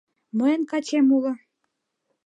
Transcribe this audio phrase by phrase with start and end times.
[0.37, 1.33] —Мыйын качем уло».